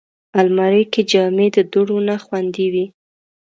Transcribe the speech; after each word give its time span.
الماري 0.39 0.83
کې 0.93 1.01
جامې 1.11 1.47
د 1.55 1.57
دوړو 1.71 1.97
نه 2.07 2.15
خوندي 2.23 2.67
وي 2.73 2.85